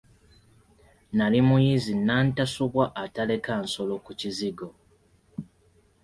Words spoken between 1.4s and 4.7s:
muyizzi nnantasubwa ataleka nsolo ku kizigo.